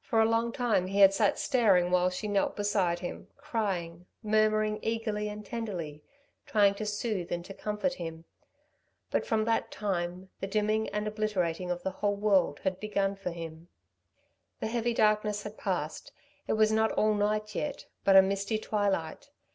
For 0.00 0.22
a 0.22 0.24
long 0.24 0.50
time 0.50 0.86
he 0.86 1.00
had 1.00 1.12
sat 1.12 1.38
staring 1.38 1.90
while 1.90 2.08
she 2.08 2.26
knelt 2.26 2.56
beside 2.56 3.00
him, 3.00 3.28
crying, 3.36 4.06
murmuring 4.22 4.78
eagerly 4.80 5.28
and 5.28 5.44
tenderly, 5.44 6.02
trying 6.46 6.74
to 6.76 6.86
soothe 6.86 7.30
and 7.30 7.44
to 7.44 7.52
comfort 7.52 7.92
him. 7.92 8.24
But 9.10 9.26
from 9.26 9.44
that 9.44 9.70
time 9.70 10.30
the 10.40 10.46
dimming 10.46 10.88
and 10.88 11.06
obliterating 11.06 11.70
of 11.70 11.82
the 11.82 11.90
whole 12.00 12.16
world 12.16 12.60
had 12.60 12.80
begun 12.80 13.14
for 13.14 13.30
him. 13.30 13.68
The 14.60 14.68
heavy 14.68 14.94
darkness 14.94 15.42
had 15.42 15.58
passed. 15.58 16.12
It 16.46 16.54
was 16.54 16.72
not 16.72 16.92
all 16.92 17.12
night 17.12 17.54
yet, 17.54 17.84
but 18.04 18.16
a 18.16 18.22
misty 18.22 18.58
twilight. 18.58 19.28